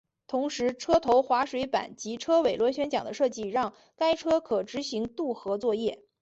[0.25, 6.03] 同时车头滑水板及车尾螺旋桨的设计让该车可执行渡河作业。